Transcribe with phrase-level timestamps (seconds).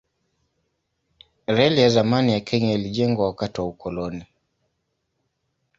[1.47, 4.25] Reli ya zamani ya Kenya ilijengwa wakati wa ukoloni.